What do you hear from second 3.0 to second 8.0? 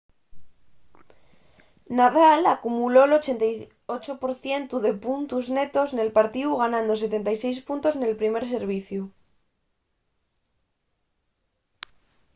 88% de puntos netos nel partíu ganando 76 puntos